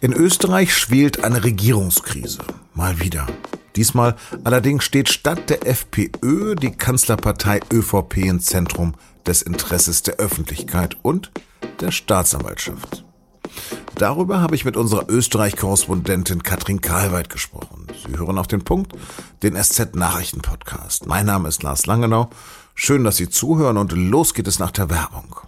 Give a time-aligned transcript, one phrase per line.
[0.00, 2.38] In Österreich schwelt eine Regierungskrise.
[2.72, 3.26] Mal wieder.
[3.74, 4.14] Diesmal
[4.44, 8.94] allerdings steht statt der FPÖ die Kanzlerpartei ÖVP im Zentrum
[9.26, 11.32] des Interesses der Öffentlichkeit und
[11.80, 13.04] der Staatsanwaltschaft.
[13.96, 17.88] Darüber habe ich mit unserer Österreich-Korrespondentin Katrin Karlweit gesprochen.
[18.06, 18.92] Sie hören auf den Punkt,
[19.42, 21.06] den SZ-Nachrichten-Podcast.
[21.06, 22.30] Mein Name ist Lars Langenau.
[22.76, 25.47] Schön, dass Sie zuhören und los geht es nach der Werbung.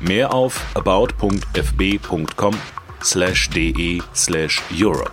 [0.00, 2.54] Mehr auf about.fb.com
[3.02, 5.10] slash de slash Europe.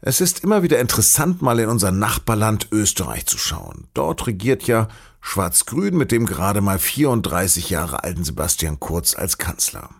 [0.00, 3.88] Es ist immer wieder interessant, mal in unser Nachbarland Österreich zu schauen.
[3.92, 4.86] Dort regiert ja
[5.20, 9.90] Schwarz-Grün mit dem gerade mal 34 Jahre alten Sebastian Kurz als Kanzler.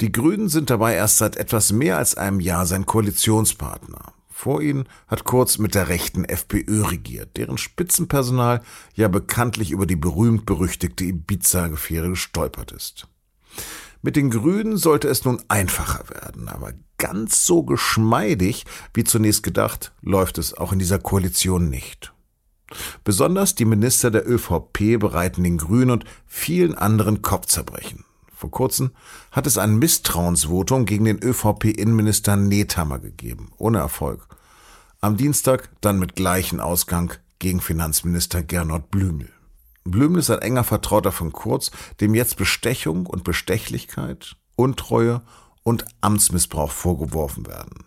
[0.00, 4.14] Die Grünen sind dabei erst seit etwas mehr als einem Jahr sein Koalitionspartner.
[4.38, 8.62] Vor ihnen hat Kurz mit der rechten FPÖ regiert, deren Spitzenpersonal
[8.94, 13.08] ja bekanntlich über die berühmt-berüchtigte Ibiza-Affäre gestolpert ist.
[14.00, 18.64] Mit den Grünen sollte es nun einfacher werden, aber ganz so geschmeidig
[18.94, 22.12] wie zunächst gedacht, läuft es auch in dieser Koalition nicht.
[23.02, 28.04] Besonders die Minister der ÖVP bereiten den Grünen und vielen anderen Kopfzerbrechen.
[28.38, 28.92] Vor kurzem
[29.32, 34.28] hat es ein Misstrauensvotum gegen den ÖVP-Innenminister Nethammer gegeben, ohne Erfolg.
[35.00, 39.28] Am Dienstag dann mit gleichem Ausgang gegen Finanzminister Gernot Blümel.
[39.82, 45.22] Blümel ist ein enger Vertrauter von Kurz, dem jetzt Bestechung und Bestechlichkeit, Untreue
[45.64, 47.86] und Amtsmissbrauch vorgeworfen werden.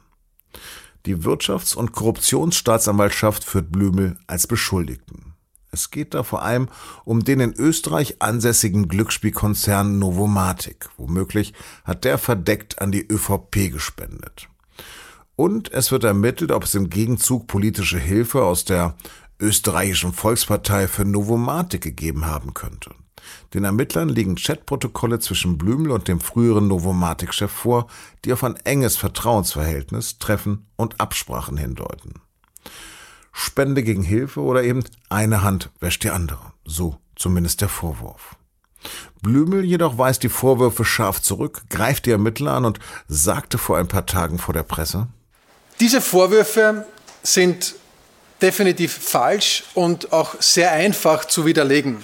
[1.05, 5.30] Die Wirtschafts- und Korruptionsstaatsanwaltschaft führt Blümel als Beschuldigten.
[5.71, 6.67] Es geht da vor allem
[7.05, 10.89] um den in Österreich ansässigen Glücksspielkonzern Novomatic.
[10.97, 11.53] Womöglich
[11.85, 14.49] hat der verdeckt an die ÖVP gespendet.
[15.37, 18.95] Und es wird ermittelt, ob es im Gegenzug politische Hilfe aus der
[19.39, 22.91] österreichischen Volkspartei für Novomatic gegeben haben könnte.
[23.53, 27.87] Den Ermittlern liegen Chatprotokolle zwischen Blümel und dem früheren Novomatic-Chef vor,
[28.25, 32.21] die auf ein enges Vertrauensverhältnis, Treffen und Absprachen hindeuten.
[33.31, 36.53] Spende gegen Hilfe oder eben eine Hand wäscht die andere.
[36.65, 38.35] So zumindest der Vorwurf.
[39.21, 43.87] Blümel jedoch weist die Vorwürfe scharf zurück, greift die Ermittler an und sagte vor ein
[43.87, 45.07] paar Tagen vor der Presse,
[45.79, 46.85] diese Vorwürfe
[47.23, 47.75] sind
[48.41, 52.03] definitiv falsch und auch sehr einfach zu widerlegen.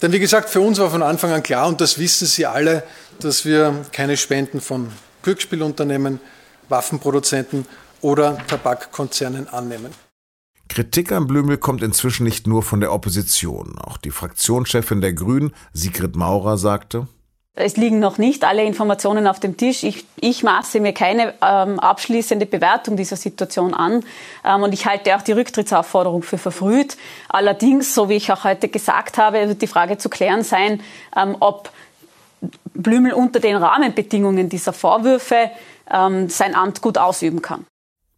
[0.00, 2.82] Denn wie gesagt, für uns war von Anfang an klar, und das wissen Sie alle,
[3.20, 4.90] dass wir keine Spenden von
[5.22, 6.20] Glücksspielunternehmen,
[6.68, 7.66] Waffenproduzenten
[8.00, 9.92] oder Tabakkonzernen annehmen.
[10.70, 13.76] Kritik an Blümel kommt inzwischen nicht nur von der Opposition.
[13.80, 17.08] Auch die Fraktionschefin der Grünen, Sigrid Maurer, sagte,
[17.56, 19.82] es liegen noch nicht alle Informationen auf dem Tisch.
[19.82, 24.04] Ich, ich maße mir keine ähm, abschließende Bewertung dieser Situation an.
[24.44, 26.96] Ähm, und ich halte auch die Rücktrittsaufforderung für verfrüht.
[27.28, 30.80] Allerdings, so wie ich auch heute gesagt habe, wird die Frage zu klären sein,
[31.16, 31.72] ähm, ob
[32.74, 35.50] Blümel unter den Rahmenbedingungen dieser Vorwürfe
[35.90, 37.66] ähm, sein Amt gut ausüben kann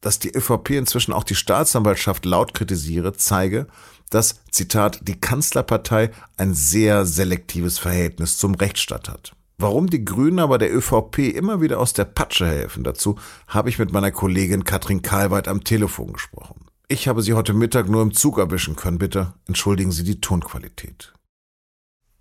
[0.02, 3.66] dass die ÖVP inzwischen auch die Staatsanwaltschaft laut kritisiere, zeige,
[4.10, 9.34] dass, Zitat, die Kanzlerpartei ein sehr selektives Verhältnis zum Rechtsstaat hat.
[9.56, 13.78] Warum die Grünen aber der ÖVP immer wieder aus der Patsche helfen, dazu habe ich
[13.78, 16.66] mit meiner Kollegin Katrin Karlweit am Telefon gesprochen.
[16.88, 18.98] Ich habe sie heute Mittag nur im Zug erwischen können.
[18.98, 21.14] Bitte entschuldigen Sie die Tonqualität.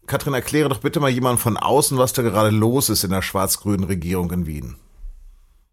[0.05, 3.21] Katrin, erkläre doch bitte mal jemand von außen, was da gerade los ist in der
[3.21, 4.75] schwarz-grünen Regierung in Wien.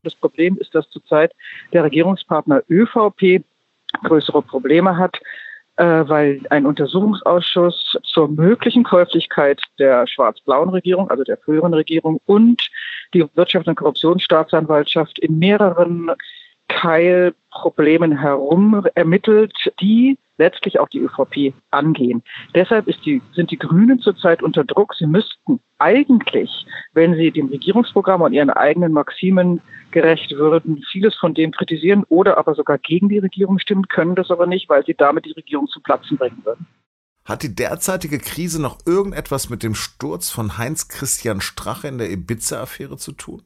[0.03, 1.33] Das Problem ist, dass zurzeit
[1.73, 3.43] der Regierungspartner ÖVP
[4.05, 5.19] größere Probleme hat,
[5.77, 12.69] äh, weil ein Untersuchungsausschuss zur möglichen Käuflichkeit der schwarz-blauen Regierung, also der früheren Regierung und
[13.15, 16.11] die Wirtschafts- und Korruptionsstaatsanwaltschaft in mehreren
[16.69, 22.23] Keilproblemen herum ermittelt, die letztlich auch die ÖVP angehen.
[22.55, 24.95] Deshalb die, sind die Grünen zurzeit unter Druck.
[24.95, 31.35] Sie müssten eigentlich, wenn sie dem Regierungsprogramm und ihren eigenen Maximen gerecht würden, vieles von
[31.35, 34.95] dem kritisieren oder aber sogar gegen die Regierung stimmen, können das aber nicht, weil sie
[34.95, 36.67] damit die Regierung zu Platzen bringen würden.
[37.25, 42.11] Hat die derzeitige Krise noch irgendetwas mit dem Sturz von Heinz Christian Strache in der
[42.11, 43.43] Ibiza-Affäre zu tun?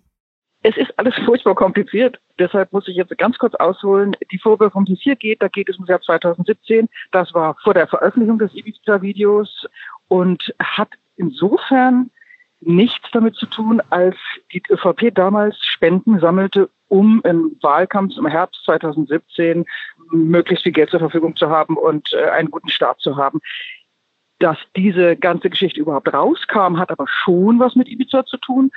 [0.63, 2.21] Es ist alles furchtbar kompliziert.
[2.39, 4.17] Deshalb muss ich jetzt ganz kurz ausholen.
[4.31, 6.89] Die Vorwürfe, um die es hier geht, da geht es um das Jahr 2017.
[7.11, 9.67] Das war vor der Veröffentlichung des Ibiza-Videos
[10.09, 12.11] und hat insofern
[12.61, 14.17] nichts damit zu tun, als
[14.53, 19.65] die ÖVP damals Spenden sammelte, um im Wahlkampf im Herbst 2017
[20.11, 23.41] möglichst viel Geld zur Verfügung zu haben und äh, einen guten Start zu haben.
[24.39, 28.71] Dass diese ganze Geschichte überhaupt rauskam, hat aber schon was mit Ibiza zu tun,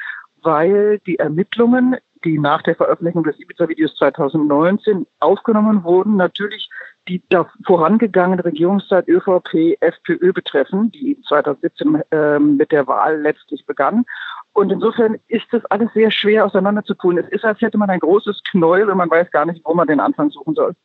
[0.45, 6.69] weil die Ermittlungen, die nach der Veröffentlichung des Ibiza-Videos 2019 aufgenommen wurden, natürlich
[7.07, 14.05] die da vorangegangene Regierungszeit ÖVP, FPÖ betreffen, die 2017 äh, mit der Wahl letztlich begann.
[14.53, 17.23] Und insofern ist das alles sehr schwer auseinanderzupulen.
[17.23, 19.87] Es ist, als hätte man ein großes Knäuel und man weiß gar nicht, wo man
[19.87, 20.75] den Anfang suchen soll.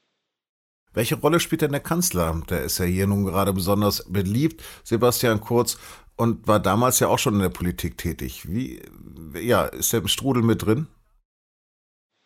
[0.92, 2.42] Welche Rolle spielt denn der Kanzler?
[2.50, 5.78] Der ist ja hier nun gerade besonders beliebt, Sebastian Kurz,
[6.16, 8.46] und war damals ja auch schon in der Politik tätig.
[8.46, 8.82] Wie,
[9.34, 10.86] ja, ist er im Strudel mit drin?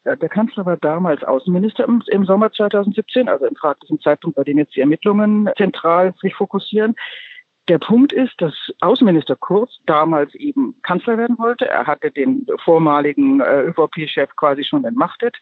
[0.04, 4.58] Der Kanzler war damals Außenminister im, im Sommer 2017, also im fraglichen Zeitpunkt, bei dem
[4.58, 6.94] jetzt die Ermittlungen zentral sich fokussieren.
[7.68, 11.66] Der Punkt ist, dass Außenminister Kurz damals eben Kanzler werden wollte.
[11.66, 15.38] Er hatte den vormaligen äh, ÖVP-Chef quasi schon entmachtet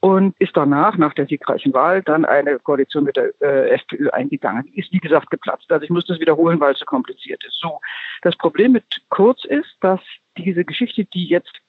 [0.00, 4.66] und ist danach, nach der siegreichen Wahl, dann eine Koalition mit der äh, FPÖ eingegangen.
[4.72, 5.70] Ist, wie gesagt, geplatzt.
[5.70, 7.58] Also ich muss das wiederholen, weil es so kompliziert ist.
[7.60, 7.80] So,
[8.22, 10.00] das Problem mit Kurz ist, dass
[10.36, 11.60] diese Geschichte, die jetzt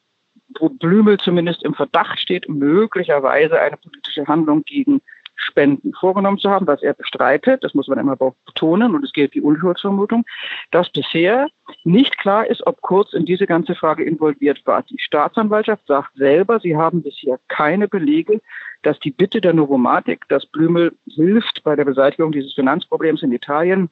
[0.59, 5.01] wo Blümel zumindest im Verdacht steht, möglicherweise eine politische Handlung gegen
[5.35, 9.35] Spenden vorgenommen zu haben, was er bestreitet, das muss man immer betonen, und es gilt
[9.35, 10.25] die Unschuldsvermutung,
[10.71, 11.47] dass bisher
[11.83, 14.81] nicht klar ist, ob Kurz in diese ganze Frage involviert war.
[14.83, 18.41] Die Staatsanwaltschaft sagt selber, sie haben bisher keine Belege,
[18.81, 23.89] dass die Bitte der Novomatik, dass Blümel hilft bei der Beseitigung dieses Finanzproblems in Italien,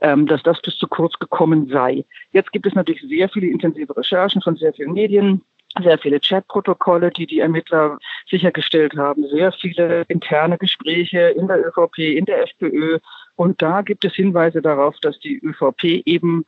[0.00, 2.04] dass das bis zu kurz gekommen sei.
[2.32, 5.42] Jetzt gibt es natürlich sehr viele intensive Recherchen von sehr vielen Medien,
[5.82, 7.98] sehr viele Chatprotokolle, die die Ermittler
[8.28, 12.98] sichergestellt haben, sehr viele interne Gespräche in der ÖVP, in der FPÖ.
[13.36, 16.46] Und da gibt es Hinweise darauf, dass die ÖVP eben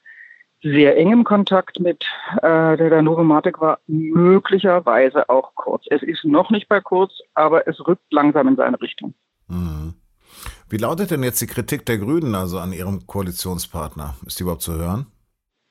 [0.63, 2.05] sehr engem Kontakt mit
[2.43, 5.85] äh, der Novomatic war, möglicherweise auch Kurz.
[5.89, 9.15] Es ist noch nicht bei Kurz, aber es rückt langsam in seine Richtung.
[9.47, 9.95] Mhm.
[10.71, 14.17] Wie lautet denn jetzt die Kritik der Grünen also an ihrem Koalitionspartner?
[14.27, 15.07] Ist die überhaupt zu hören?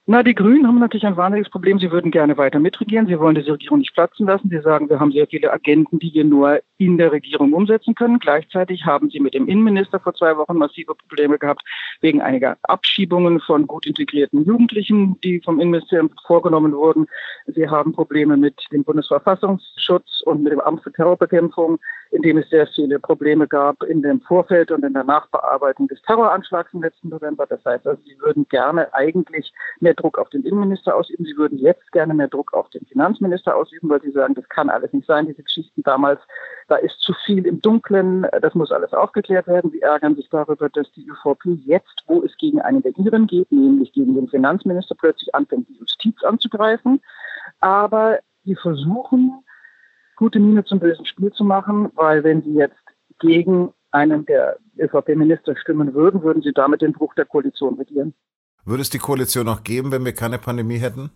[0.10, 1.80] Na, die Grünen haben natürlich ein wahnsinniges Problem.
[1.80, 3.08] Sie würden gerne weiter mitregieren.
[3.08, 4.48] Sie wollen diese Regierung nicht platzen lassen.
[4.50, 8.18] Sie sagen, wir haben sehr viele Agenten, die wir nur in der Regierung umsetzen können.
[8.20, 11.62] Gleichzeitig haben sie mit dem Innenminister vor zwei Wochen massive Probleme gehabt
[12.00, 17.08] wegen einiger Abschiebungen von gut integrierten Jugendlichen, die vom Innenministerium vorgenommen wurden.
[17.48, 21.80] Sie haben Probleme mit dem Bundesverfassungsschutz und mit dem Amt für Terrorbekämpfung,
[22.12, 26.02] in dem es sehr viele Probleme gab in dem Vorfeld und in der Nachbearbeitung des
[26.04, 27.46] Terroranschlags im letzten November.
[27.46, 29.52] Das heißt also, sie würden gerne eigentlich
[29.82, 31.26] mehr Druck auf den Innenminister ausüben.
[31.26, 34.70] Sie würden jetzt gerne mehr Druck auf den Finanzminister ausüben, weil sie sagen, das kann
[34.70, 35.28] alles nicht sein.
[35.28, 36.22] Diese Geschichten damals,
[36.68, 38.26] da ist zu viel im Dunkeln.
[38.42, 39.72] Das muss alles aufgeklärt werden.
[39.72, 43.52] Sie ärgern sich darüber, dass die ÖVP jetzt, wo es gegen einen der Iren geht,
[43.52, 47.02] nämlich gegen den Finanzminister, plötzlich anfängt, die Justiz anzugreifen.
[47.60, 49.44] Aber sie versuchen,
[50.16, 52.76] gute Miene zum bösen Spiel zu machen, weil wenn sie jetzt
[53.20, 58.14] gegen einen der ÖVP-Minister stimmen würden, würden sie damit den Bruch der Koalition regieren.
[58.68, 61.10] Würde es die Koalition noch geben, wenn wir keine Pandemie hätten?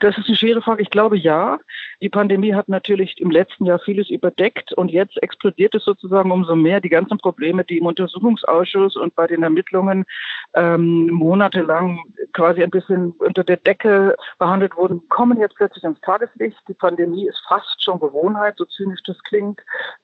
[0.00, 0.82] Das ist eine schwere Frage.
[0.82, 1.60] Ich glaube ja.
[2.00, 6.56] Die Pandemie hat natürlich im letzten Jahr vieles überdeckt und jetzt explodiert es sozusagen umso
[6.56, 6.80] mehr.
[6.80, 10.06] Die ganzen Probleme, die im Untersuchungsausschuss und bei den Ermittlungen
[10.54, 12.00] ähm, monatelang
[12.32, 16.56] quasi ein bisschen unter der Decke behandelt wurden, kommen jetzt plötzlich ans Tageslicht.
[16.68, 19.60] Die Pandemie ist fast schon Gewohnheit, so zynisch das klingt.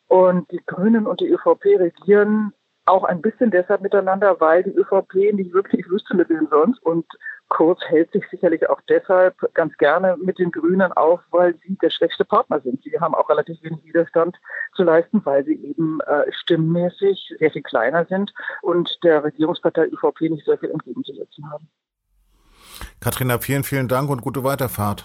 [0.06, 2.52] Und die Grünen und die ÖVP regieren
[2.86, 6.82] auch ein bisschen deshalb miteinander, weil die ÖVP nicht wirklich wüsste, mit wem sonst.
[6.82, 7.06] Und
[7.50, 11.90] Kurz hält sich sicherlich auch deshalb ganz gerne mit den Grünen auf, weil sie der
[11.90, 12.80] schwächste Partner sind.
[12.84, 14.36] Sie haben auch relativ wenig Widerstand
[14.76, 18.32] zu leisten, weil sie eben äh, stimmmäßig sehr viel kleiner sind
[18.62, 21.68] und der Regierungspartei ÖVP nicht sehr viel entgegenzusetzen haben.
[23.00, 25.04] Katrina, vielen, vielen Dank und gute Weiterfahrt.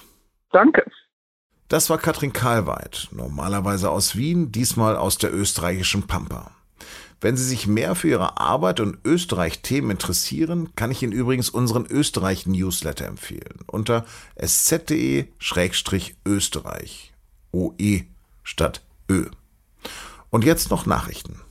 [0.51, 0.86] Danke.
[1.67, 6.51] Das war Katrin Karlweit, normalerweise aus Wien, diesmal aus der österreichischen Pampa.
[7.25, 11.88] Wenn Sie sich mehr für Ihre Arbeit und Österreich-Themen interessieren, kann ich Ihnen übrigens unseren
[11.88, 13.62] Österreich-Newsletter empfehlen.
[13.65, 14.05] Unter
[14.36, 17.13] sz.de-österreich.
[17.51, 18.01] OE
[18.44, 19.25] statt Ö.
[20.29, 21.41] Und jetzt noch Nachrichten.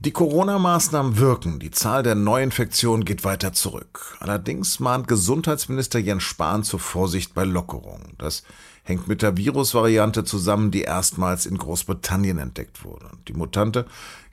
[0.00, 1.58] Die Corona-Maßnahmen wirken.
[1.58, 4.16] Die Zahl der Neuinfektionen geht weiter zurück.
[4.20, 8.12] Allerdings mahnt Gesundheitsminister Jens Spahn zur Vorsicht bei Lockerungen.
[8.16, 8.44] Das
[8.84, 13.10] hängt mit der Virusvariante zusammen, die erstmals in Großbritannien entdeckt wurde.
[13.26, 13.86] Die Mutante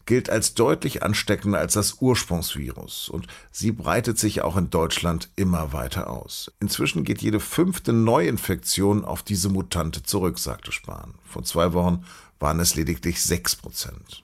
[0.05, 5.74] gilt als deutlich ansteckender als das Ursprungsvirus und sie breitet sich auch in Deutschland immer
[5.74, 6.51] weiter aus.
[6.60, 11.15] Inzwischen geht jede fünfte Neuinfektion auf diese Mutante zurück, sagte Spahn.
[11.24, 12.05] Vor zwei Wochen
[12.38, 14.24] waren es lediglich sechs Prozent.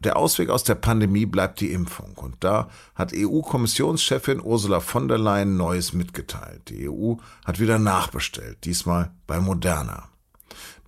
[0.00, 2.12] Der Ausweg aus der Pandemie bleibt die Impfung.
[2.16, 6.68] Und da hat EU-Kommissionschefin Ursula von der Leyen Neues mitgeteilt.
[6.68, 10.08] Die EU hat wieder nachbestellt, diesmal bei Moderna.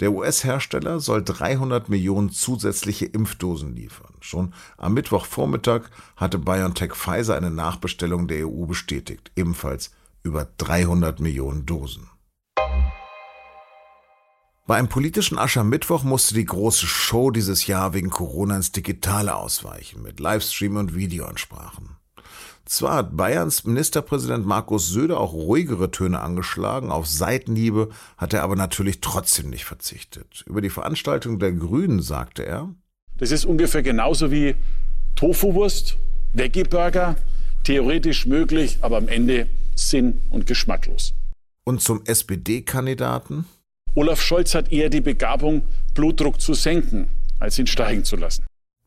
[0.00, 4.14] Der US-Hersteller soll 300 Millionen zusätzliche Impfdosen liefern.
[4.20, 5.82] Schon am Mittwochvormittag
[6.16, 9.90] hatte BioNTech Pfizer eine Nachbestellung der EU bestätigt, ebenfalls
[10.22, 12.08] über 300 Millionen Dosen.
[14.68, 20.02] Bei einem politischen Aschermittwoch musste die große Show dieses Jahr wegen Corona ins Digitale ausweichen,
[20.02, 21.96] mit Livestream und Videoansprachen.
[22.66, 28.56] Zwar hat Bayerns Ministerpräsident Markus Söder auch ruhigere Töne angeschlagen, auf Seitenhiebe hat er aber
[28.56, 30.44] natürlich trotzdem nicht verzichtet.
[30.46, 32.68] Über die Veranstaltung der Grünen sagte er,
[33.16, 34.54] Das ist ungefähr genauso wie
[35.14, 35.96] Tofuwurst,
[36.34, 37.16] Veggie-Burger,
[37.64, 41.14] theoretisch möglich, aber am Ende sinn- und geschmacklos.
[41.64, 43.46] Und zum SPD-Kandidaten?
[43.94, 45.62] Olaf Scholz hat eher die Begabung,
[45.94, 47.08] Blutdruck zu senken,
[47.40, 48.44] als ihn steigen zu lassen.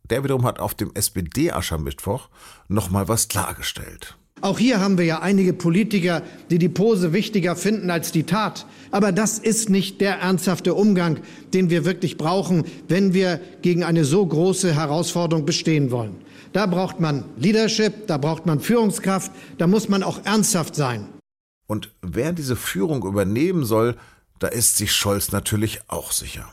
[0.10, 2.29] Der wiederum hat auf dem SPD-Aschermittwoch
[2.67, 4.17] nochmal was klargestellt.
[4.41, 8.65] Auch hier haben wir ja einige Politiker, die die Pose wichtiger finden als die Tat.
[8.89, 11.20] Aber das ist nicht der ernsthafte Umgang,
[11.53, 16.15] den wir wirklich brauchen, wenn wir gegen eine so große Herausforderung bestehen wollen.
[16.53, 21.08] Da braucht man Leadership, da braucht man Führungskraft, da muss man auch ernsthaft sein.
[21.67, 23.96] Und wer diese Führung übernehmen soll,
[24.41, 26.50] da ist sich Scholz natürlich auch sicher.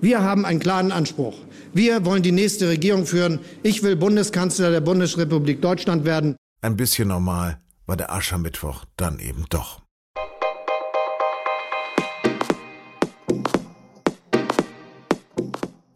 [0.00, 1.36] Wir haben einen klaren Anspruch.
[1.72, 3.38] Wir wollen die nächste Regierung führen.
[3.62, 6.36] Ich will Bundeskanzler der Bundesrepublik Deutschland werden.
[6.60, 9.82] Ein bisschen normal war der Aschermittwoch dann eben doch.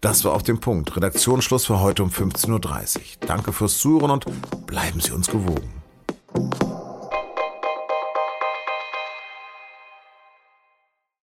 [0.00, 0.96] Das war auf dem Punkt.
[0.96, 3.02] Redaktionsschluss für heute um 15.30 Uhr.
[3.26, 4.24] Danke fürs Zuhören und
[4.66, 5.85] bleiben Sie uns gewogen.